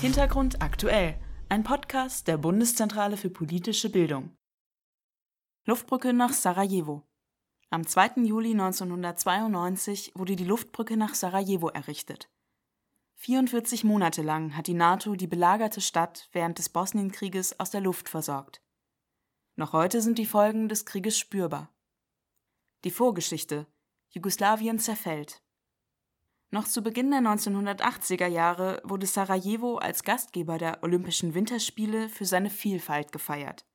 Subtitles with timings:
[0.00, 1.18] Hintergrund aktuell.
[1.48, 4.30] Ein Podcast der Bundeszentrale für politische Bildung.
[5.66, 7.02] Luftbrücke nach Sarajevo.
[7.70, 8.22] Am 2.
[8.22, 12.30] Juli 1992 wurde die Luftbrücke nach Sarajevo errichtet.
[13.16, 18.08] 44 Monate lang hat die NATO die belagerte Stadt während des Bosnienkrieges aus der Luft
[18.08, 18.62] versorgt.
[19.56, 21.74] Noch heute sind die Folgen des Krieges spürbar.
[22.84, 23.66] Die Vorgeschichte.
[24.10, 25.42] Jugoslawien zerfällt.
[26.50, 32.48] Noch zu Beginn der 1980er Jahre wurde Sarajevo als Gastgeber der Olympischen Winterspiele für seine
[32.48, 33.66] Vielfalt gefeiert.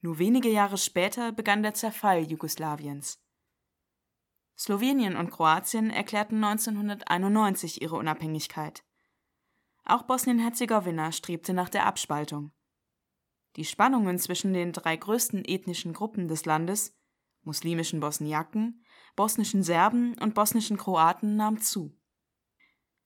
[0.00, 3.22] Nur wenige Jahre später begann der Zerfall Jugoslawiens.
[4.58, 8.82] Slowenien und Kroatien erklärten 1991 ihre Unabhängigkeit.
[9.84, 12.50] Auch Bosnien-Herzegowina strebte nach der Abspaltung.
[13.54, 16.98] Die Spannungen zwischen den drei größten ethnischen Gruppen des Landes
[17.44, 18.84] muslimischen Bosniaken,
[19.16, 21.96] bosnischen Serben und bosnischen Kroaten nahmen zu.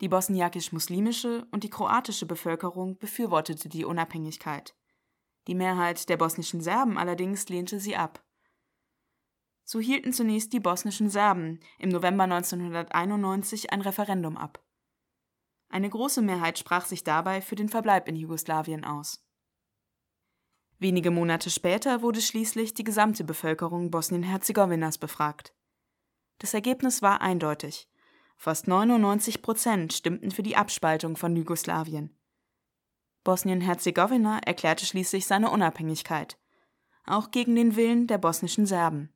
[0.00, 4.74] Die bosniakisch-muslimische und die kroatische Bevölkerung befürwortete die Unabhängigkeit.
[5.46, 8.24] Die Mehrheit der bosnischen Serben allerdings lehnte sie ab.
[9.64, 14.62] So hielten zunächst die bosnischen Serben im November 1991 ein Referendum ab.
[15.68, 19.24] Eine große Mehrheit sprach sich dabei für den Verbleib in Jugoslawien aus.
[20.78, 25.54] Wenige Monate später wurde schließlich die gesamte Bevölkerung Bosnien-Herzegowinas befragt.
[26.38, 27.88] Das Ergebnis war eindeutig.
[28.44, 32.14] Fast 99 Prozent stimmten für die Abspaltung von Jugoslawien.
[33.24, 36.36] Bosnien-Herzegowina erklärte schließlich seine Unabhängigkeit,
[37.06, 39.10] auch gegen den Willen der bosnischen Serben.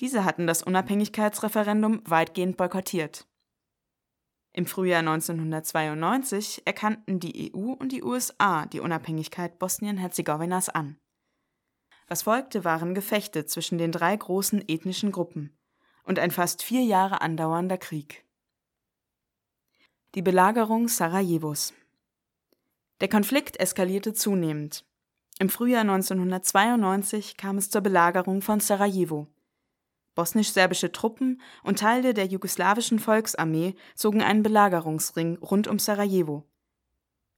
[0.00, 3.28] Diese hatten das Unabhängigkeitsreferendum weitgehend boykottiert.
[4.54, 10.98] Im Frühjahr 1992 erkannten die EU und die USA die Unabhängigkeit Bosnien-Herzegowinas an.
[12.08, 15.54] Was folgte, waren Gefechte zwischen den drei großen ethnischen Gruppen
[16.10, 18.24] und ein fast vier Jahre andauernder Krieg.
[20.16, 21.72] Die Belagerung Sarajevos
[23.00, 24.84] Der Konflikt eskalierte zunehmend.
[25.38, 29.28] Im Frühjahr 1992 kam es zur Belagerung von Sarajevo.
[30.16, 36.42] Bosnisch-serbische Truppen und Teile der jugoslawischen Volksarmee zogen einen Belagerungsring rund um Sarajevo.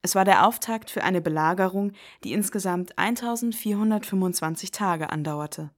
[0.00, 1.90] Es war der Auftakt für eine Belagerung,
[2.22, 5.72] die insgesamt 1425 Tage andauerte.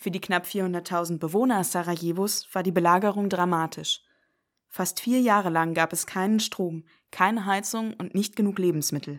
[0.00, 4.00] Für die knapp 400.000 Bewohner Sarajevos war die Belagerung dramatisch.
[4.68, 9.18] Fast vier Jahre lang gab es keinen Strom, keine Heizung und nicht genug Lebensmittel.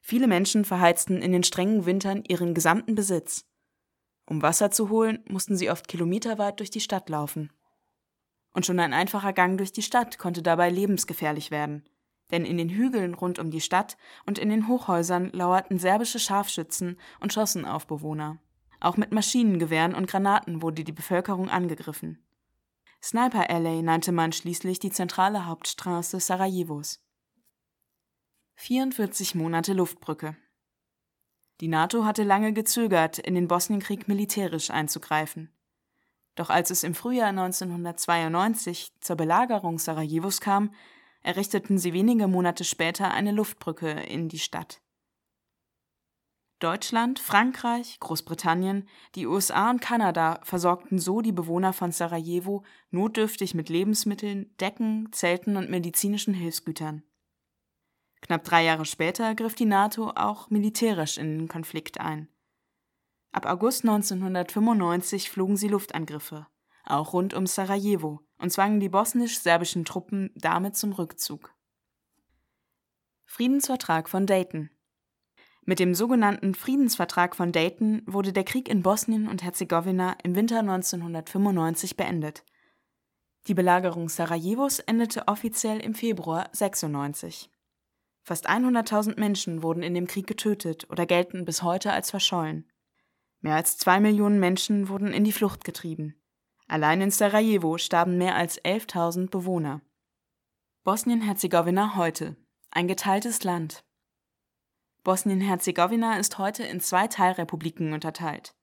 [0.00, 3.46] Viele Menschen verheizten in den strengen Wintern ihren gesamten Besitz.
[4.26, 7.50] Um Wasser zu holen, mussten sie oft kilometerweit durch die Stadt laufen.
[8.52, 11.88] Und schon ein einfacher Gang durch die Stadt konnte dabei lebensgefährlich werden,
[12.30, 16.96] denn in den Hügeln rund um die Stadt und in den Hochhäusern lauerten serbische Scharfschützen
[17.18, 18.38] und schossen auf Bewohner.
[18.84, 22.22] Auch mit Maschinengewehren und Granaten wurde die Bevölkerung angegriffen.
[23.02, 27.02] Sniper Alley nannte man schließlich die zentrale Hauptstraße Sarajevos.
[28.56, 30.36] 44 Monate Luftbrücke.
[31.62, 35.50] Die NATO hatte lange gezögert, in den Bosnienkrieg militärisch einzugreifen.
[36.34, 40.74] Doch als es im Frühjahr 1992 zur Belagerung Sarajevos kam,
[41.22, 44.82] errichteten sie wenige Monate später eine Luftbrücke in die Stadt.
[46.60, 53.68] Deutschland, Frankreich, Großbritannien, die USA und Kanada versorgten so die Bewohner von Sarajevo notdürftig mit
[53.68, 57.02] Lebensmitteln, Decken, Zelten und medizinischen Hilfsgütern.
[58.20, 62.28] Knapp drei Jahre später griff die NATO auch militärisch in den Konflikt ein.
[63.32, 66.46] Ab August 1995 flogen sie Luftangriffe,
[66.84, 71.52] auch rund um Sarajevo, und zwangen die bosnisch-serbischen Truppen damit zum Rückzug.
[73.26, 74.70] Friedensvertrag von Dayton
[75.66, 80.60] mit dem sogenannten Friedensvertrag von Dayton wurde der Krieg in Bosnien und Herzegowina im Winter
[80.60, 82.44] 1995 beendet.
[83.46, 87.50] Die Belagerung Sarajevos endete offiziell im Februar 96.
[88.22, 92.70] Fast 100.000 Menschen wurden in dem Krieg getötet oder gelten bis heute als verschollen.
[93.40, 96.14] Mehr als zwei Millionen Menschen wurden in die Flucht getrieben.
[96.66, 99.82] Allein in Sarajevo starben mehr als 11.000 Bewohner.
[100.84, 102.36] Bosnien-Herzegowina heute.
[102.70, 103.84] Ein geteiltes Land.
[105.04, 108.54] Bosnien-Herzegowina ist heute in zwei Teilrepubliken unterteilt.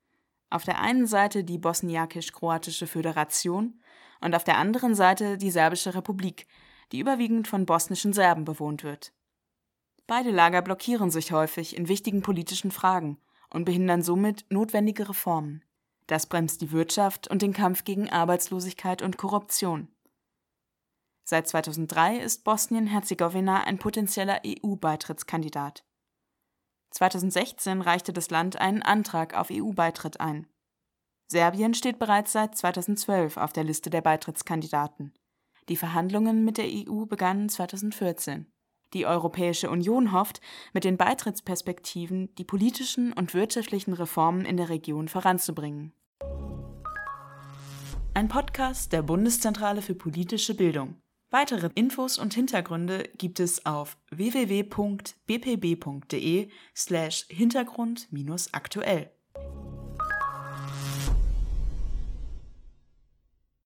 [0.50, 3.80] Auf der einen Seite die Bosniakisch-Kroatische Föderation
[4.22, 6.48] und auf der anderen Seite die Serbische Republik,
[6.92, 9.14] die überwiegend von bosnischen Serben bewohnt wird.
[10.08, 13.20] Beide Lager blockieren sich häufig in wichtigen politischen Fragen
[13.52, 15.64] und behindern somit notwendige Reformen.
[16.08, 19.90] Das bremst die Wirtschaft und den Kampf gegen Arbeitslosigkeit und Korruption.
[21.24, 25.84] Seit 2003 ist Bosnien-Herzegowina ein potenzieller EU-Beitrittskandidat.
[26.92, 30.48] 2016 reichte das Land einen Antrag auf EU-Beitritt ein.
[31.28, 35.14] Serbien steht bereits seit 2012 auf der Liste der Beitrittskandidaten.
[35.70, 38.52] Die Verhandlungen mit der EU begannen 2014.
[38.94, 40.42] Die Europäische Union hofft,
[40.74, 45.94] mit den Beitrittsperspektiven die politischen und wirtschaftlichen Reformen in der Region voranzubringen.
[48.14, 51.02] Ein Podcast der Bundeszentrale für politische Bildung.
[51.32, 55.10] Weitere Infos und Hintergründe gibt es auf www.bpb.de
[56.76, 59.12] slash Hintergrund-aktuell.